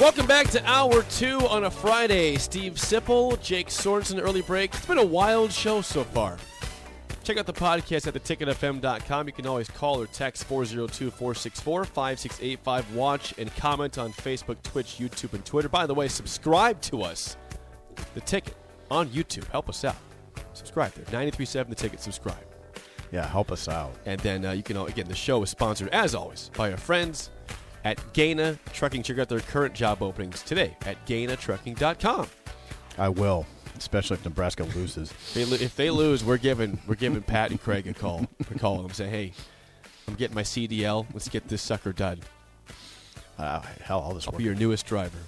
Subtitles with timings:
[0.00, 2.36] Welcome back to hour two on a Friday.
[2.36, 4.72] Steve Sipple, Jake Sorensen, early break.
[4.74, 6.38] It's been a wild show so far.
[7.22, 9.26] Check out the podcast at theticketfm.com.
[9.26, 12.94] You can always call or text 402 464 5685.
[12.94, 15.68] Watch and comment on Facebook, Twitch, YouTube, and Twitter.
[15.68, 17.36] By the way, subscribe to us,
[18.14, 18.56] The Ticket,
[18.90, 19.46] on YouTube.
[19.48, 19.96] Help us out.
[20.54, 21.04] Subscribe there.
[21.04, 22.00] 937 The Ticket.
[22.00, 22.46] Subscribe.
[23.12, 23.92] Yeah, help us out.
[24.06, 27.28] And then uh, you can, again, the show is sponsored, as always, by our friends
[27.84, 29.02] at Gana Trucking.
[29.02, 32.28] Check out their current job openings today at ganatrucking.com.
[32.98, 33.46] I will,
[33.78, 35.10] especially if Nebraska loses.
[35.10, 38.26] If they, lo- if they lose, we're giving we're giving Pat and Craig a call.
[38.50, 39.32] We call them say, "Hey,
[40.08, 41.06] I'm getting my CDL.
[41.12, 42.20] Let's get this sucker done.
[43.38, 44.38] Uh, hell, all this I'll work.
[44.38, 45.18] be your newest driver."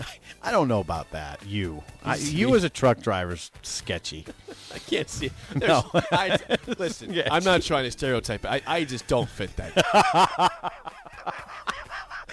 [0.42, 1.44] I don't know about that.
[1.44, 4.24] You, I, you as a truck driver's sketchy.
[4.74, 5.30] I can't see.
[5.56, 5.82] No.
[6.12, 6.38] I,
[6.78, 7.26] listen, Yeah.
[7.32, 8.46] I'm not trying to stereotype.
[8.46, 10.72] I, I just don't fit that.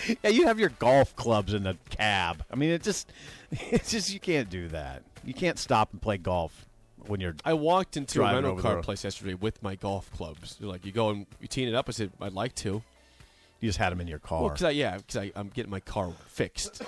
[0.23, 2.43] Yeah, you have your golf clubs in the cab.
[2.51, 3.11] I mean, it just,
[3.51, 5.03] it's just you can't do that.
[5.23, 6.65] You can't stop and play golf
[7.07, 7.35] when you're.
[7.43, 10.57] I walked into a rental car place yesterday with my golf clubs.
[10.57, 12.83] They're like, "You go and you teeing it up." I said, "I'd like to."
[13.61, 14.41] You just had them in your car.
[14.41, 16.81] Well, because I yeah, because I'm getting my car fixed.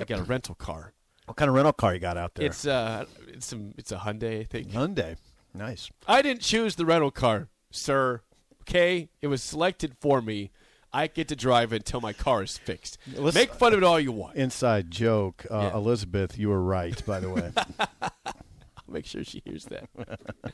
[0.00, 0.92] I got a rental car.
[1.26, 2.46] what kind of rental car you got out there?
[2.46, 4.68] It's uh, it's some it's a Hyundai, I think.
[4.70, 5.16] Hyundai.
[5.54, 5.90] Nice.
[6.06, 8.22] I didn't choose the rental car, sir.
[8.62, 10.50] Okay, it was selected for me.
[10.94, 12.98] I get to drive until my car is fixed.
[13.16, 14.36] Let's- Make fun of it all you want.
[14.36, 15.76] Inside joke, uh, Yeah.
[15.76, 16.36] Elizabeth.
[16.38, 17.50] You were right, by the way.
[17.80, 18.10] I'll
[18.88, 19.88] make sure she hears that.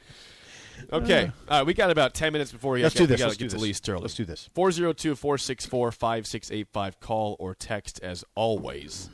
[0.93, 3.21] okay, uh, we got about ten minutes before we Let's do this.
[3.21, 3.63] Let's get do to this.
[3.63, 4.03] Lee Sterling.
[4.03, 4.49] Let's do this.
[4.55, 7.01] 402-464-5685.
[7.01, 9.11] Call or text as always.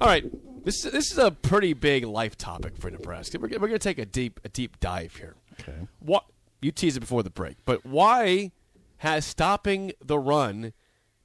[0.00, 0.24] All right,
[0.64, 3.38] this this is a pretty big life topic for Nebraska.
[3.38, 5.34] We're, gonna- we're going to take a deep a deep dive here.
[5.60, 5.74] Okay.
[5.98, 6.24] What
[6.60, 8.52] you teased it before the break, but why
[8.98, 10.72] has stopping the run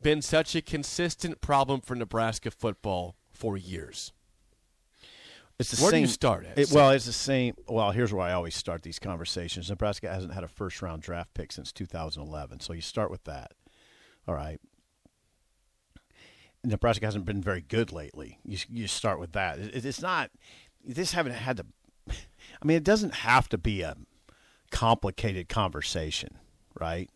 [0.02, 4.12] been such a consistent problem for Nebraska football for years?
[5.60, 6.02] It's the Where do same.
[6.02, 6.58] you start at?
[6.58, 7.56] It, well, it's the same.
[7.68, 9.70] Well, here's where I always start these conversations.
[9.70, 13.52] Nebraska hasn't had a first round draft pick since 2011, so you start with that.
[14.28, 14.60] All right.
[16.64, 18.40] Nebraska hasn't been very good lately.
[18.46, 19.60] You you start with that.
[19.60, 20.32] It, it's not.
[20.90, 21.66] Just haven't had to.
[22.10, 23.96] I mean, it doesn't have to be a
[24.72, 26.38] complicated conversation,
[26.80, 27.10] right?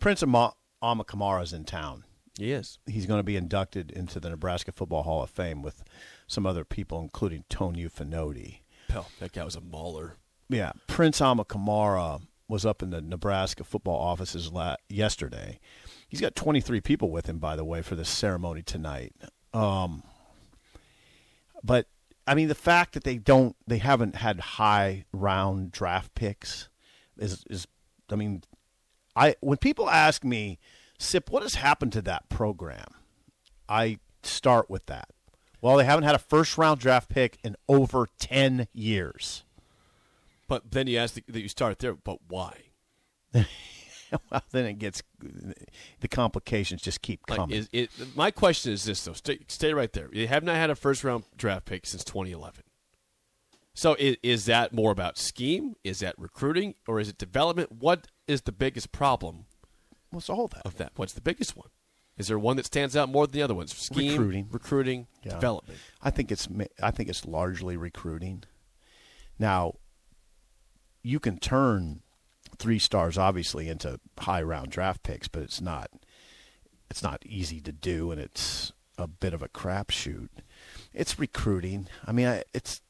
[0.00, 2.04] Prince Ama- Amukamara's in town
[2.38, 2.78] Yes.
[2.86, 5.82] he's going to be inducted into the Nebraska Football Hall of Fame with
[6.28, 8.60] some other people, including Tony Fonoti.
[8.88, 10.16] Hell, that guy was a mauler.
[10.48, 15.58] Yeah, Prince Amukamara was up in the Nebraska football offices la- yesterday.
[16.08, 19.14] He's got 23 people with him, by the way, for this ceremony tonight.
[19.52, 20.02] Um,
[21.62, 21.86] but
[22.26, 26.68] I mean, the fact that they don't, they haven't had high round draft picks
[27.18, 27.66] is, is,
[28.10, 28.42] I mean,
[29.16, 30.58] I when people ask me,
[30.98, 32.88] Sip, what has happened to that program?
[33.68, 35.08] I start with that.
[35.60, 39.44] Well, they haven't had a first round draft pick in over 10 years.
[40.46, 42.54] But then you ask that you start there, but why?
[43.34, 43.44] well,
[44.50, 45.02] then it gets
[46.00, 47.56] the complications just keep Like, coming.
[47.56, 47.90] is it?
[48.16, 49.12] My question is this though.
[49.12, 50.08] Stay, stay right there.
[50.12, 52.62] You have not had a first round draft pick since 2011.
[53.78, 55.76] So is, is that more about scheme?
[55.84, 57.70] Is that recruiting, or is it development?
[57.70, 59.44] What is the biggest problem
[60.10, 60.66] What's all that?
[60.66, 60.90] of that?
[60.96, 61.68] What's the biggest one?
[62.16, 63.72] Is there one that stands out more than the other ones?
[63.76, 64.48] Scheme, Recruiting.
[64.50, 65.34] recruiting, Yeah.
[65.34, 65.78] development.
[66.02, 66.48] I think it's
[66.82, 68.42] I think it's largely recruiting.
[69.38, 69.74] Now,
[71.04, 72.02] you can turn
[72.58, 75.88] three stars obviously into high round draft picks, but it's not
[76.90, 80.30] it's not easy to do, and it's a bit of a crapshoot.
[80.92, 81.86] It's recruiting.
[82.04, 82.80] I mean, I, it's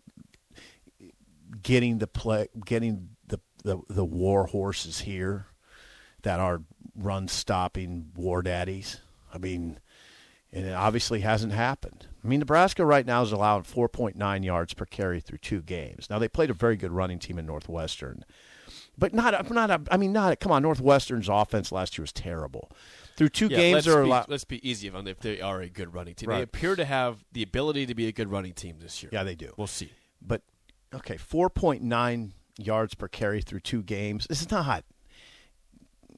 [1.62, 5.47] getting the play, getting the, the the war horses here
[6.23, 6.62] that are
[6.95, 9.00] run stopping war daddies.
[9.33, 9.79] I mean,
[10.53, 12.06] and it obviously hasn't happened.
[12.25, 16.09] I mean, Nebraska right now is allowed 4.9 yards per carry through two games.
[16.11, 18.25] Now they played a very good running team in Northwestern,
[18.97, 19.89] but not not.
[19.91, 20.41] I mean, not.
[20.41, 22.71] Come on, Northwestern's offense last year was terrible.
[23.17, 24.29] Through two Yeah, games, let's are be, allowed.
[24.29, 26.31] let's be easy on if they are a good running team.
[26.31, 29.11] They appear to have the ability to be a good running team this year.
[29.12, 29.53] Yeah, they do.
[29.56, 29.91] We'll see.
[30.23, 30.43] But
[30.94, 34.26] okay, 4.9 yards per carry through two games.
[34.26, 34.64] This is not.
[34.64, 34.85] Hot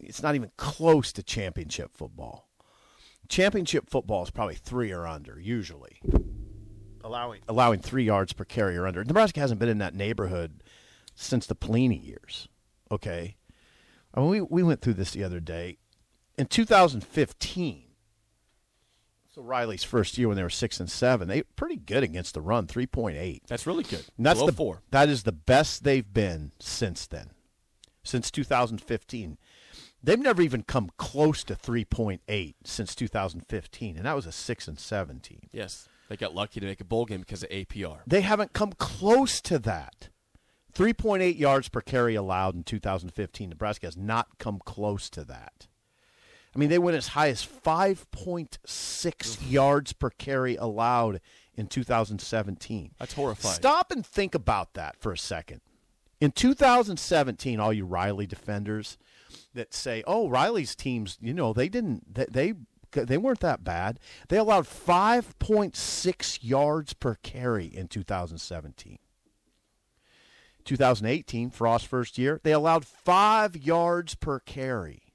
[0.03, 2.49] it's not even close to championship football.
[3.29, 6.01] Championship football is probably three or under usually.
[7.03, 9.05] Allowing allowing three yards per carry or under.
[9.05, 10.63] Nebraska hasn't been in that neighborhood
[11.15, 12.49] since the Pelini years.
[12.91, 13.37] Okay,
[14.15, 15.79] I mean, we we went through this the other day.
[16.37, 17.85] In 2015,
[19.43, 22.41] Riley's first year when they were six and seven, they were pretty good against the
[22.41, 23.41] run, 3.8.
[23.47, 24.05] That's really good.
[24.17, 24.83] And that's Below the four.
[24.91, 27.31] That is the best they've been since then,
[28.03, 29.39] since 2015.
[30.03, 34.79] They've never even come close to 3.8 since 2015, and that was a six and
[34.79, 35.49] seven team.
[35.53, 37.99] Yes, they got lucky to make a bowl game because of APR.
[38.07, 40.09] They haven't come close to that.
[40.75, 43.51] 3.8 yards per carry allowed in 2015.
[43.51, 45.67] Nebraska has not come close to that.
[46.55, 51.21] I mean, they went as high as 5.6 yards per carry allowed
[51.55, 52.91] in 2017.
[52.99, 53.55] That's horrifying.
[53.55, 55.61] Stop and think about that for a second.
[56.21, 58.99] In 2017, all you Riley defenders
[59.55, 62.55] that say, "Oh, Riley's teams, you know, they didn't they
[62.93, 63.99] they, they weren't that bad.
[64.29, 68.99] They allowed 5.6 yards per carry in 2017."
[70.65, 75.15] 2018, Frost first year, they allowed 5 yards per carry.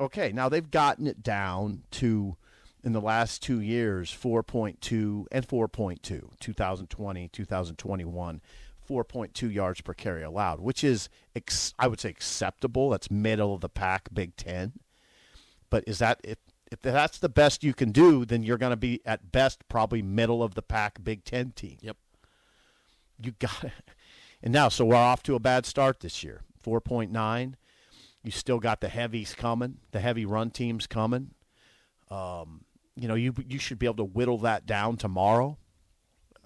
[0.00, 2.36] Okay, now they've gotten it down to
[2.82, 6.02] in the last two years 4.2 and 4.2
[6.38, 8.40] 2020 2021
[8.86, 13.62] 4.2 yards per carry allowed which is ex- i would say acceptable that's middle of
[13.62, 14.72] the pack big 10
[15.70, 16.36] but is that if
[16.70, 20.02] if that's the best you can do then you're going to be at best probably
[20.02, 21.96] middle of the pack big 10 team Yep.
[23.22, 23.72] you got it.
[24.42, 26.42] And now, so we're off to a bad start this year.
[26.62, 27.54] 4.9.
[28.24, 31.30] You still got the heavies coming, the heavy run teams coming.
[32.10, 32.64] Um,
[32.96, 35.58] you know, you you should be able to whittle that down tomorrow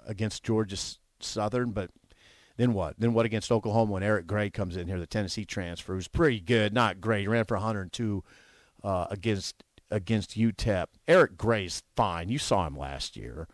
[0.06, 0.76] against Georgia
[1.20, 1.90] Southern, but
[2.56, 2.98] then what?
[2.98, 6.40] Then what against Oklahoma when Eric Gray comes in here, the Tennessee transfer, who's pretty
[6.40, 7.22] good, not great.
[7.22, 8.24] He ran for 102
[8.82, 10.86] uh, against against UTEP.
[11.06, 12.28] Eric Gray's fine.
[12.28, 13.46] You saw him last year.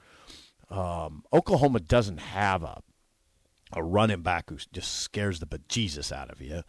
[0.71, 2.83] Um, Oklahoma doesn't have a
[3.75, 6.63] a running back who just scares the bejesus out of you,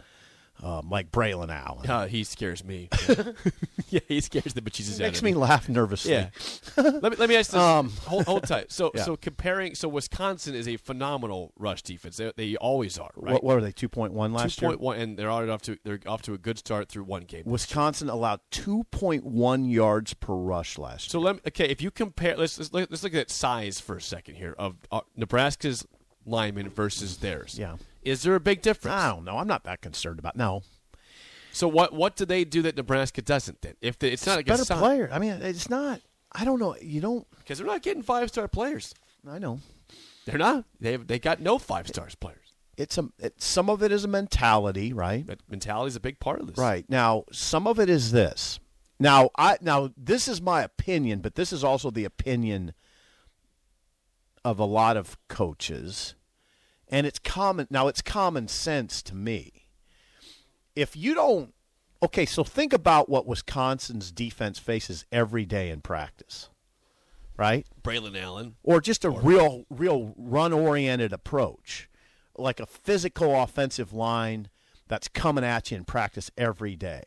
[0.63, 1.89] um, like Braylon Allen.
[1.89, 2.89] Uh, he scares me.
[3.89, 6.13] yeah, he scares the out Makes me laugh nervously.
[6.13, 6.29] Yeah.
[6.77, 7.59] let me let me ask this.
[7.59, 8.71] Um, hold, hold tight.
[8.71, 9.03] So yeah.
[9.03, 12.17] so comparing so Wisconsin is a phenomenal rush defense.
[12.17, 13.33] They, they always are, right?
[13.33, 13.71] What, what were they?
[13.71, 14.71] Two point one last Two year.
[14.71, 17.23] point one, and they're already off to they're off to a good start through one
[17.23, 17.43] game.
[17.45, 21.11] Wisconsin allowed two point one yards per rush last year.
[21.11, 21.25] So year.
[21.25, 24.01] let me, okay, if you compare, let's let's look, let's look at size for a
[24.01, 25.85] second here of uh, Nebraska's
[26.25, 27.57] linemen versus theirs.
[27.59, 27.75] Yeah.
[28.05, 28.95] Is there a big difference?
[28.95, 29.37] I don't know.
[29.37, 30.35] I'm not that concerned about.
[30.35, 30.63] No,
[31.51, 33.61] So what what do they do that Nebraska doesn't?
[33.61, 35.09] Then if they, it's not like better a player.
[35.11, 36.01] I mean, it's not.
[36.31, 36.75] I don't know.
[36.81, 37.27] You don't.
[37.39, 38.93] because they're not getting five star players.
[39.27, 39.59] I know.
[40.25, 40.65] They're not.
[40.79, 42.53] They they got no five stars players.
[42.77, 43.09] It's a.
[43.19, 45.25] It, some of it is a mentality, right?
[45.25, 46.57] That mentality is a big part of this.
[46.57, 46.85] Right.
[46.89, 48.59] Now, some of it is this.
[48.99, 52.73] Now, I now this is my opinion, but this is also the opinion
[54.43, 56.15] of a lot of coaches.
[56.89, 59.67] And it's common now it's common sense to me.
[60.75, 61.53] If you don't
[62.03, 66.49] Okay, so think about what Wisconsin's defense faces every day in practice.
[67.37, 67.65] Right?
[67.81, 68.55] Braylon Allen.
[68.63, 71.89] or just a real real run oriented approach
[72.37, 74.49] like a physical offensive line
[74.87, 77.03] that's coming at you in practice every day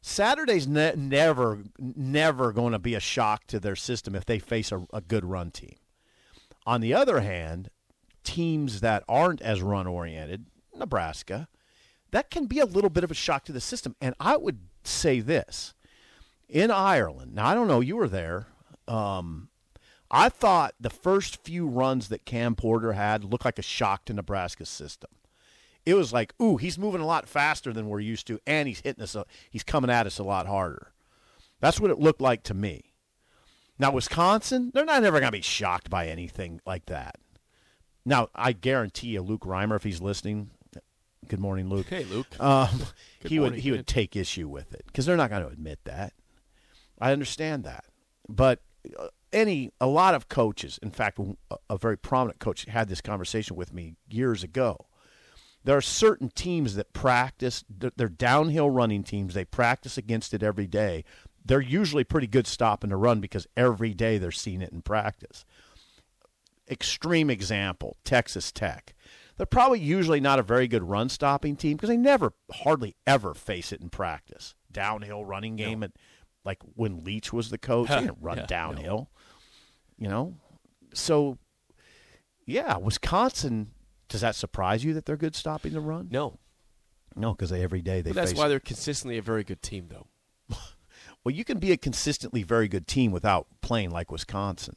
[0.00, 4.72] saturday's ne- never never going to be a shock to their system if they face
[4.72, 5.76] a, a good run team
[6.66, 7.70] on the other hand
[8.28, 11.48] teams that aren't as run oriented nebraska
[12.10, 14.60] that can be a little bit of a shock to the system and i would
[14.84, 15.74] say this
[16.48, 18.46] in ireland now i don't know you were there
[18.86, 19.48] um,
[20.10, 24.14] I thought the first few runs that Cam Porter had looked like a shock to
[24.14, 25.10] Nebraska's system.
[25.84, 28.80] It was like, ooh, he's moving a lot faster than we're used to, and he's
[28.80, 29.14] hitting us.
[29.14, 30.92] A, he's coming at us a lot harder.
[31.60, 32.94] That's what it looked like to me.
[33.78, 37.16] Now, Wisconsin, they're not ever going to be shocked by anything like that.
[38.08, 40.48] Now, I guarantee you, Luke Reimer, if he's listening,
[41.28, 41.88] good morning, Luke.
[41.90, 42.40] Hey, Luke.
[42.40, 42.84] Um,
[43.20, 43.80] he would he man.
[43.80, 46.14] would take issue with it because they're not going to admit that.
[46.98, 47.84] I understand that,
[48.26, 48.62] but
[48.98, 53.02] uh, any a lot of coaches, in fact, a, a very prominent coach had this
[53.02, 54.86] conversation with me years ago.
[55.64, 59.34] There are certain teams that practice; they're they're downhill running teams.
[59.34, 61.04] They practice against it every day.
[61.44, 65.44] They're usually pretty good stopping the run because every day they're seeing it in practice
[66.70, 68.94] extreme example, Texas Tech.
[69.36, 73.34] They're probably usually not a very good run stopping team because they never, hardly ever
[73.34, 74.54] face it in practice.
[74.70, 75.92] Downhill running game, and
[76.44, 78.46] like when Leach was the coach, he didn't run Yeah, no.
[78.48, 79.10] downhill.
[79.96, 80.34] You know,
[80.92, 81.38] so
[82.46, 83.72] yeah, Wisconsin.
[84.08, 86.08] Does that surprise you that they're good stopping the run?
[86.10, 86.38] No.
[87.14, 90.06] No, because every day they But that's why they're consistently a very good team, though.
[91.24, 94.74] well, you can be a consistently very good team without playing like Wisconsin.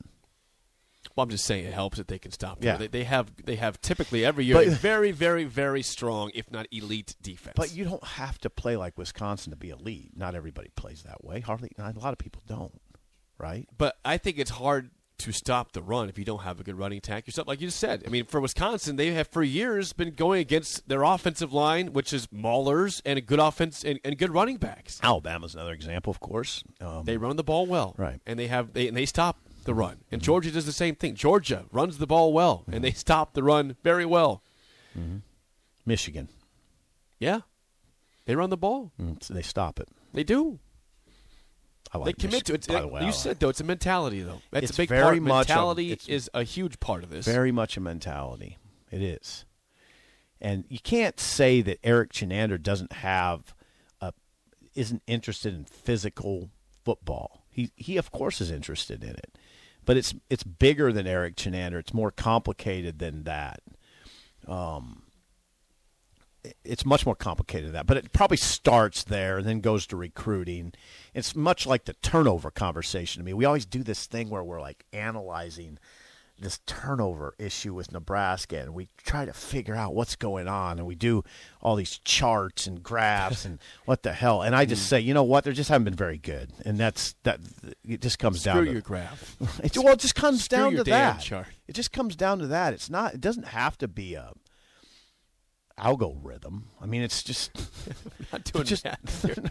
[1.21, 2.63] Well, I'm just saying it helps that they can stop.
[2.63, 2.77] Yeah.
[2.77, 6.49] They, they have they have typically every year But- a very very very strong, if
[6.51, 7.53] not elite, defense.
[7.55, 10.11] But you don't have to play like Wisconsin to be elite.
[10.15, 11.39] Not everybody plays that way.
[11.41, 12.81] Hardly, a lot of people don't,
[13.37, 13.67] right?
[13.77, 16.73] But I think it's hard to stop the run if you don't have a good
[16.79, 17.47] running attack yourself.
[17.47, 20.89] Like you just said, I mean, for Wisconsin, they have for years been going against
[20.89, 24.99] their offensive line, which is maulers and a good offense and, and good running backs.
[25.03, 26.63] Alabama's another example, of course.
[26.79, 28.19] Um, They run the ball well, Right.
[28.25, 29.99] And they have they and they stop the run.
[30.11, 31.15] And Georgia does the same thing.
[31.15, 34.43] Georgia runs the ball well, and they stop the run very well.
[35.85, 36.29] Michigan,
[37.19, 37.41] Yeah,
[38.25, 38.91] they run the ball.
[38.99, 39.89] mm, so they stop it.
[40.13, 40.59] They do.
[41.93, 42.79] I like they commit to Michigan, it.
[42.79, 44.41] By the way, you like- said though, it's a mentality though.
[44.51, 45.21] That's It's a big very part.
[45.23, 47.25] much a- mentality it's is a huge part of this.
[47.25, 48.57] very much a mentality.
[48.91, 49.45] It is,
[50.39, 53.53] and you can't say that Erik Chinander doesn't have
[53.99, 54.13] a
[54.75, 56.49] isn't interested in physical
[56.85, 57.45] football.
[57.49, 59.37] He he of course is interested in it,
[59.85, 61.79] but it's it's bigger than Erik Chinander.
[61.79, 63.61] It's more complicated than that.
[64.47, 65.03] Um,
[66.63, 69.95] it's much more complicated than that, but it probably starts there and then goes to
[69.95, 70.73] recruiting.
[71.13, 73.33] It's much like the turnover conversation to me.
[73.33, 75.77] We always do this thing where we're like analyzing
[76.39, 80.87] this turnover issue with Nebraska, and we try to figure out what's going on, and
[80.87, 81.23] we do
[81.61, 84.41] all these charts and graphs and what the hell.
[84.41, 84.69] And I Hmm.
[84.69, 85.43] just say, you know what?
[85.43, 87.39] They just haven't been very good, and that's that.
[87.87, 89.37] It just comes Screw down to your graph.
[89.63, 91.21] it, well, it just comes Screw down your to that.
[91.21, 91.47] chart.
[91.67, 92.73] It just comes down to that.
[92.73, 93.13] It's not.
[93.13, 94.31] It doesn't have to be a
[95.77, 96.69] algorithm.
[96.81, 97.51] I mean, it's just
[98.31, 98.99] not doing just that.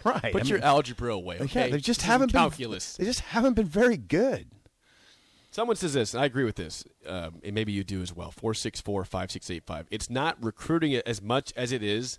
[0.04, 0.32] right.
[0.32, 1.38] Put I your mean- algebra away.
[1.40, 2.96] Okay, yeah, they just haven't calculus.
[2.96, 4.48] They just haven't been very good.
[5.52, 8.30] Someone says this, and I agree with this, um, and maybe you do as well.
[8.30, 9.86] Four six four five six eight five.
[9.90, 12.18] It's not recruiting it as much as it is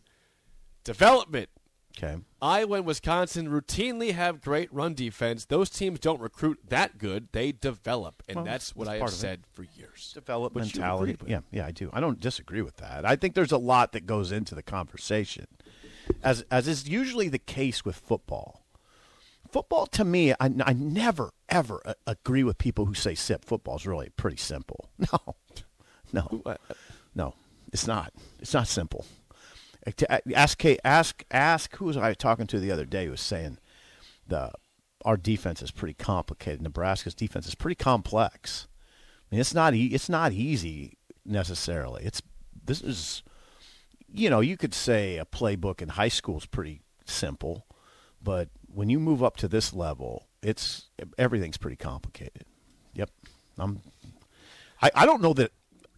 [0.83, 1.49] development.
[1.97, 2.17] Okay.
[2.41, 5.43] Iowa and Wisconsin routinely have great run defense.
[5.45, 8.99] Those teams don't recruit that good; they develop, and Well, that's what that's I have
[9.01, 9.21] part of it.
[9.21, 10.11] said for years.
[10.13, 11.17] Develop mentality.
[11.27, 11.89] Yeah, yeah, I do.
[11.93, 13.05] I don't disagree with that.
[13.05, 15.47] I think there's a lot that goes into the conversation,
[16.23, 18.65] as as is usually the case with football.
[19.49, 23.75] Football, to me, I, I never ever uh, agree with people who say "sip." Football
[23.75, 24.89] is really pretty simple.
[26.13, 26.73] No, no, uh,
[27.15, 27.33] no.
[27.71, 28.11] It's not.
[28.39, 29.05] It's not simple.
[30.09, 33.21] Uh, Ask Kate, ask ask who was I talking to the other day who was
[33.21, 33.57] saying
[34.27, 34.51] the
[35.05, 36.61] our defense is pretty complicated.
[36.61, 38.67] Nebraska's defense is pretty complex.
[39.31, 42.03] I mean, it's not e- it's not easy necessarily.
[42.03, 42.21] It's
[42.65, 43.23] this is
[44.11, 47.65] you know you could say a playbook in high school is pretty simple,
[48.21, 52.45] but when you move up to this level, it's everything's pretty complicated.
[52.93, 53.09] Yep,
[53.57, 53.81] I'm.
[54.81, 55.51] I, I don't know that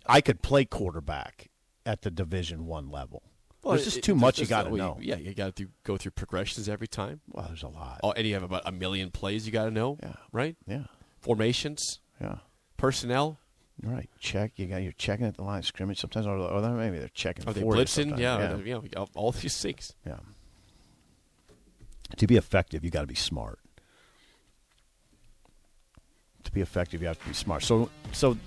[0.06, 1.50] I could play quarterback
[1.86, 3.24] at the Division One level.
[3.64, 4.98] Well, there's just it- too it- much you got to know.
[5.02, 7.22] Yeah, you got to go through progressions every time.
[7.32, 8.02] Well, there's a lot.
[8.04, 9.98] Oh, and you have about a million plays you got to know.
[10.04, 10.14] Yeah.
[10.32, 10.56] Right.
[10.68, 10.84] Yeah,
[11.22, 12.38] Formations, yeah.
[12.78, 13.40] personnel.
[13.82, 14.10] Right.
[14.20, 14.52] Check.
[14.58, 14.84] You got.
[14.84, 16.00] You're checking at the line of scrimmage.
[16.00, 17.48] Sometimes, or, or maybe they're checking.
[17.48, 18.20] Are they blitzing?
[18.20, 18.52] Yeah, Yeah.
[18.54, 19.94] or the- you know, all- all these things.
[20.06, 20.18] Yeah.
[22.18, 23.60] To be effective, you got to be smart.
[26.54, 27.64] Be effective, you have to be smart.
[27.64, 28.38] So, so,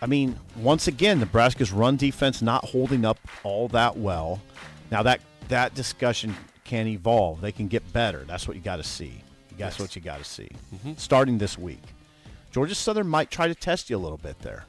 [0.00, 4.40] I mean, once again, Nebraska's run defense not holding up all that well.
[4.90, 6.34] Now that that discussion
[6.64, 7.40] can evolve.
[7.40, 8.24] They can get better.
[8.26, 9.20] That's what you got to see.
[9.56, 10.48] That's what you got to see.
[10.74, 10.92] Mm-hmm.
[10.96, 11.82] Starting this week,
[12.50, 14.64] Georgia Southern might try to test you a little bit there.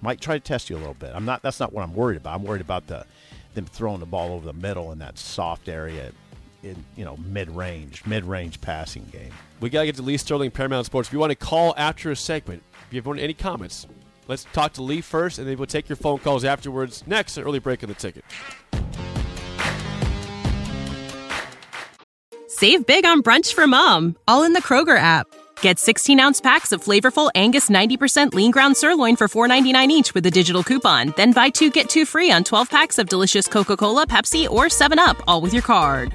[0.00, 1.12] Might try to test you a little bit.
[1.14, 1.42] I'm not.
[1.42, 2.34] That's not what I'm worried about.
[2.34, 3.06] I'm worried about the
[3.54, 6.10] them throwing the ball over the middle in that soft area
[6.62, 9.32] in you know mid range, mid range passing game.
[9.64, 11.08] We got to get to Lee Sterling, Paramount Sports.
[11.08, 13.86] If you want to call after a segment, if you have any comments,
[14.28, 17.02] let's talk to Lee first, and then we'll take your phone calls afterwards.
[17.06, 18.26] Next, an early break in the ticket.
[22.46, 25.26] Save big on brunch for mom, all in the Kroger app.
[25.62, 30.26] Get 16 ounce packs of flavorful Angus 90% lean ground sirloin for $4.99 each with
[30.26, 31.14] a digital coupon.
[31.16, 34.66] Then buy two get two free on 12 packs of delicious Coca Cola, Pepsi, or
[34.66, 36.14] 7UP, all with your card.